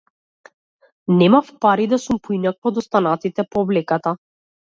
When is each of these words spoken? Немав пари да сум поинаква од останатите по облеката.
Немав 1.19 1.47
пари 1.63 1.85
да 1.91 1.99
сум 2.07 2.19
поинаква 2.29 2.71
од 2.73 2.81
останатите 2.85 3.47
по 3.53 3.65
облеката. 3.69 4.17